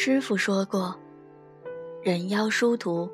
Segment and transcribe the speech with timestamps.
[0.00, 0.94] 师傅说过
[2.04, 3.10] ：“人妖殊途，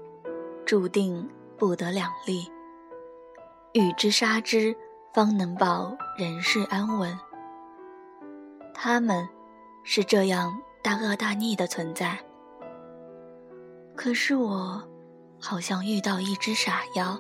[0.67, 1.27] 注定
[1.57, 2.47] 不得两立。
[3.73, 4.77] 与之杀之，
[5.15, 7.19] 方能保人世安稳。”
[8.75, 9.27] 他们，
[9.83, 12.19] 是这样大恶大逆的存在。
[13.97, 14.87] 可是我，
[15.41, 17.19] 好像遇到一只傻妖。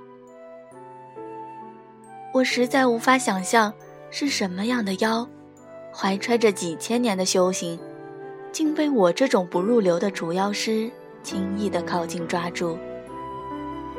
[2.35, 3.73] 我实在无法想象，
[4.11, 5.27] 是什么样的妖，
[5.91, 7.81] 怀揣着几千年的修行。
[8.55, 10.89] 竟被我这种不入流的除妖师
[11.25, 12.79] 轻易地靠近抓住，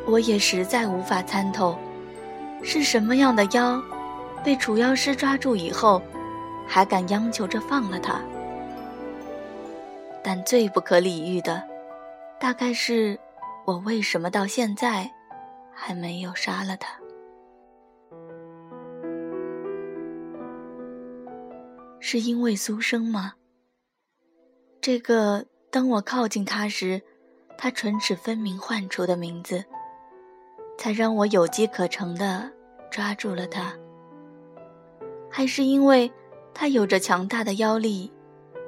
[0.07, 1.77] 我也实在无法参透，
[2.63, 3.83] 是什么样的妖，
[4.45, 6.01] 被除妖师抓住以后，
[6.65, 8.21] 还敢央求着放了他。
[10.23, 11.61] 但最不可理喻的，
[12.39, 13.19] 大概是
[13.65, 15.11] 我为什么到现在
[15.73, 16.97] 还没有杀了他？
[21.99, 23.33] 是因为苏生吗？
[24.85, 27.01] 这个，当我靠近他时，
[27.57, 29.65] 他唇齿分明唤出的名字，
[30.77, 32.51] 才让我有机可乘的
[32.91, 33.73] 抓住了他。
[35.27, 36.13] 还是因为
[36.53, 38.13] 他有着强大的妖力，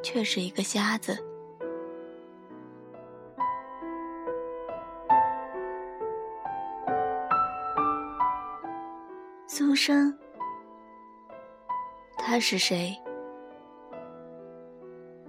[0.02, 1.24] 却是一个瞎子？
[9.46, 10.18] 苏生，
[12.18, 13.00] 他是谁？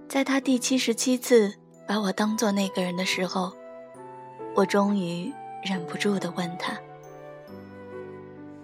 [0.09, 1.53] 在他第七十七次
[1.87, 3.53] 把我当做那个人的时候，
[4.55, 5.31] 我终于
[5.63, 6.75] 忍不住的问他。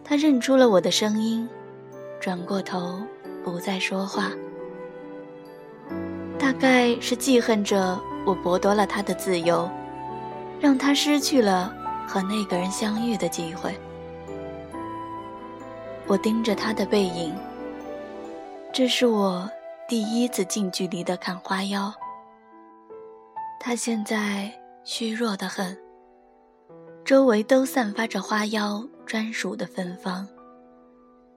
[0.04, 1.48] 他认出了我的声音，
[2.20, 3.00] 转过头
[3.44, 4.32] 不再说话。
[6.40, 9.70] 大概是记恨着我剥夺了他的自由，
[10.60, 11.72] 让他失去了
[12.08, 13.72] 和那个人相遇的机会。
[16.08, 17.36] 我盯着他的背影，
[18.74, 19.48] 这是我。
[19.88, 21.94] 第一次近距离的看花妖，
[23.60, 24.52] 他现在
[24.84, 25.78] 虚弱的很，
[27.06, 30.28] 周围都散发着花妖专属的芬芳，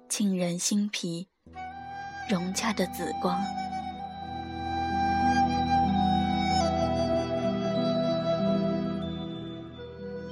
[0.08, 1.28] 沁人心脾，
[2.30, 3.38] 融洽的紫光。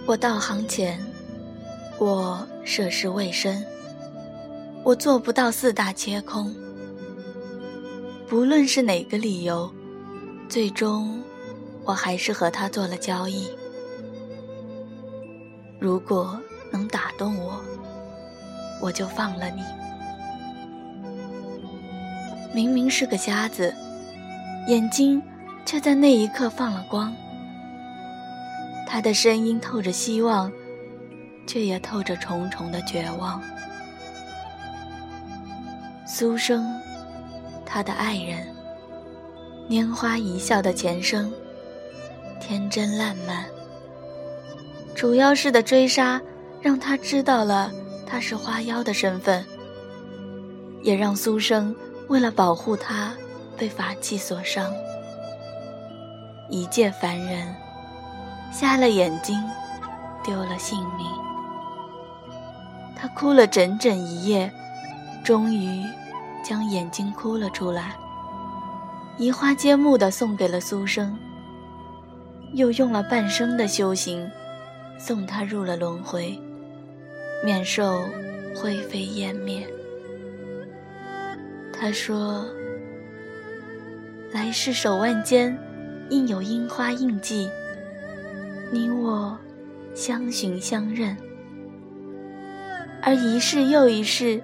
[0.06, 0.98] 我到行前，
[1.98, 3.62] 我涉世未深，
[4.82, 6.65] 我做不到四大皆空。
[8.28, 9.72] 不论是哪个理由，
[10.48, 11.22] 最终
[11.84, 13.48] 我还是和他做了交易。
[15.78, 16.40] 如果
[16.72, 17.60] 能打动我，
[18.82, 19.62] 我就放了你。
[22.52, 23.72] 明明是个瞎子，
[24.66, 25.22] 眼睛
[25.64, 27.14] 却在那一刻放了光。
[28.88, 30.50] 他的声音透着希望，
[31.46, 33.40] 却也透着重重的绝望。
[36.04, 36.85] 苏生。
[37.66, 38.46] 他的爱人，
[39.68, 41.30] 拈花一笑的前生，
[42.40, 43.44] 天真烂漫。
[44.94, 46.22] 主要是的追杀，
[46.62, 47.70] 让他知道了
[48.06, 49.44] 他是花妖的身份，
[50.82, 51.74] 也让苏生
[52.08, 53.12] 为了保护他，
[53.58, 54.72] 被法器所伤。
[56.48, 57.54] 一介凡人，
[58.52, 59.36] 瞎了眼睛，
[60.22, 61.06] 丢了性命。
[62.94, 64.50] 他哭了整整一夜，
[65.24, 65.84] 终于。
[66.46, 67.96] 将眼睛哭了出来，
[69.18, 71.18] 移花接木的送给了苏生，
[72.52, 74.30] 又用了半生的修行，
[74.96, 76.38] 送他入了轮回，
[77.44, 78.04] 免受
[78.54, 79.66] 灰飞烟灭。
[81.72, 82.46] 他说
[84.32, 85.58] ：“来世手腕间
[86.10, 87.50] 印有樱花印记，
[88.70, 89.36] 你我
[89.96, 91.16] 相寻相认，
[93.02, 94.40] 而一世又一世，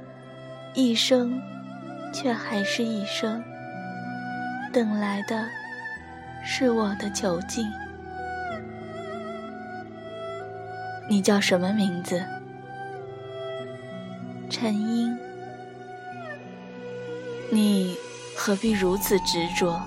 [0.75, 1.41] 一生。”
[2.13, 3.43] 却还是一生，
[4.73, 5.47] 等来的
[6.45, 7.67] 是我的囚禁。
[11.09, 12.23] 你叫什么名字？
[14.49, 15.17] 陈英。
[17.51, 17.97] 你
[18.37, 19.81] 何必如此执着？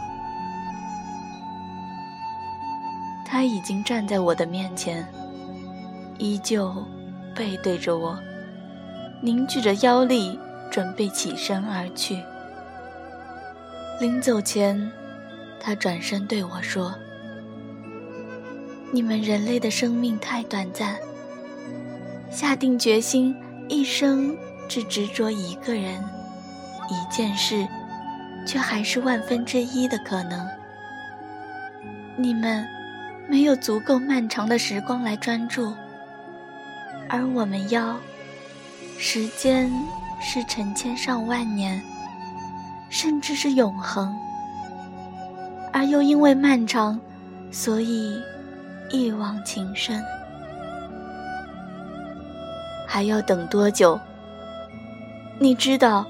[3.25, 5.05] 他已经站在我的面前，
[6.17, 6.73] 依旧
[7.35, 8.17] 背对着我，
[9.21, 10.39] 凝聚着妖力。
[10.75, 12.21] 准备起身而去。
[13.97, 14.91] 临走前，
[15.57, 16.93] 他转身对我说
[18.91, 20.97] ：“你们人类的生命太短暂，
[22.29, 23.33] 下定决心
[23.69, 24.35] 一生
[24.67, 25.93] 只执着一个人、
[26.89, 27.65] 一件事，
[28.45, 30.45] 却还是万分之一的可能。
[32.17, 32.67] 你们
[33.29, 35.73] 没有足够漫长的时光来专注，
[37.07, 37.97] 而我们要
[38.97, 39.71] 时间。”
[40.27, 41.79] 是成千上万年，
[42.89, 44.17] 甚至是永恒。
[45.71, 46.99] 而又因为漫长，
[47.51, 48.19] 所以
[48.89, 50.03] 一往情深。
[52.87, 53.99] 还要等多久？
[55.37, 56.03] 你知道，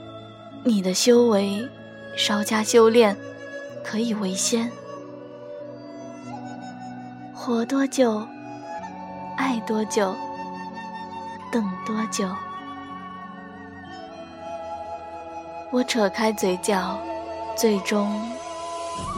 [0.63, 1.67] 你的修为
[2.15, 3.17] 稍加修炼，
[3.83, 4.71] 可以为仙。
[7.33, 8.25] 活多久，
[9.35, 10.15] 爱多久，
[11.51, 12.29] 等多久？
[15.75, 16.97] 我扯开嘴角，
[17.53, 18.09] 最终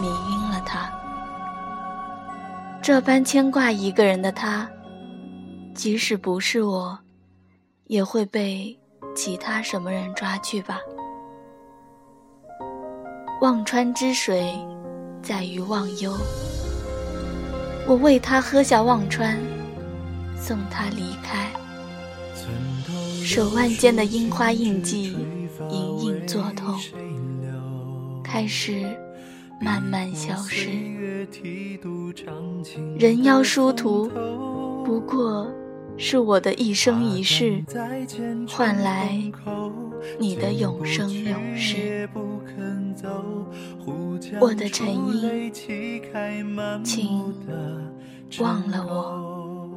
[0.01, 0.91] 迷晕了他。
[2.81, 4.67] 这般牵挂一个人的他，
[5.75, 6.97] 即使不是我，
[7.85, 8.75] 也会被。
[9.15, 10.79] 其他什么人抓去吧。
[13.41, 14.53] 忘川之水，
[15.23, 16.15] 在于忘忧。
[17.87, 19.39] 我为他喝下忘川，
[20.39, 21.51] 送他离开。
[23.23, 25.17] 手腕间的樱花印记，
[25.69, 26.75] 隐隐作痛，
[28.23, 28.85] 开始
[29.61, 30.69] 慢慢消失。
[32.97, 34.09] 人妖殊途，
[34.83, 35.47] 不过。
[35.99, 37.63] 是我的一生一世，
[38.47, 39.19] 换来
[40.19, 42.07] 你的永生永世。
[44.39, 45.51] 我的陈英，
[46.83, 47.33] 请
[48.39, 49.71] 忘了我。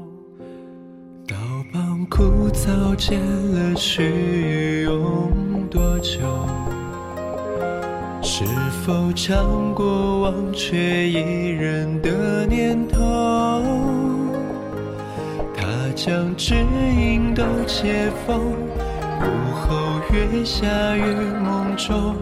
[1.26, 1.34] 道
[1.72, 5.32] 旁枯草见了须用
[5.70, 6.18] 多久？
[8.22, 8.44] 是
[8.84, 12.98] 否尝过忘却一人的念头？
[15.56, 15.64] 他
[15.94, 18.40] 将指引都解封，
[19.20, 19.24] 午
[19.54, 21.04] 后月下月
[21.40, 22.16] 梦中，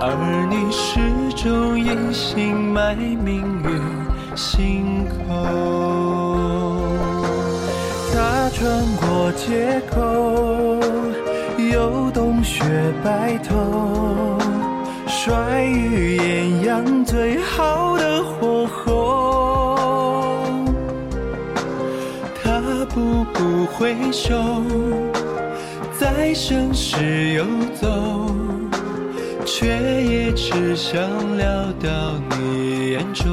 [0.00, 0.98] 而你始
[1.40, 3.66] 终隐姓埋名于
[4.34, 5.14] 心口。
[8.12, 10.00] 他穿过街口，
[11.70, 12.07] 游冬
[12.48, 12.64] 雪
[13.04, 14.38] 白头，
[15.06, 19.76] 甩于艳阳最好的火候。
[22.42, 24.34] 他步步回首，
[26.00, 27.44] 在盛世游
[27.78, 27.86] 走，
[29.44, 29.66] 却
[30.02, 30.98] 也只想
[31.36, 31.46] 聊
[31.82, 33.28] 到你眼中。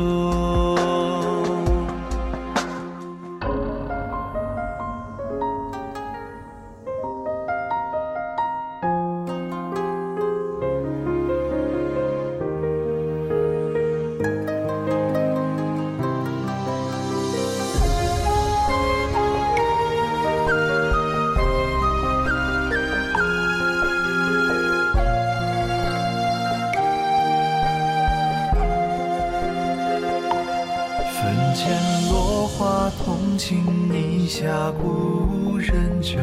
[31.55, 31.71] 前
[32.11, 36.19] 落花同情你下故人酒，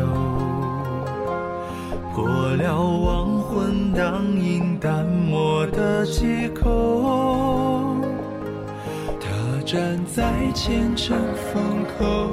[2.13, 7.97] 破了亡魂当饮淡漠的借口。
[9.19, 12.29] 他站在前尘风口，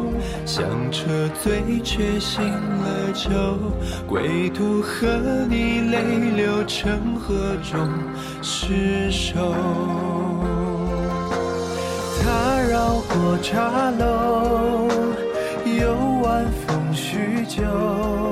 [0.45, 1.07] 响彻
[1.41, 3.29] 醉却醒了酒，
[4.05, 5.07] 归途和
[5.49, 7.87] 你泪流成河中
[8.41, 9.55] 失守。
[13.07, 14.87] 过茶楼
[15.65, 18.28] 有晚风叙旧。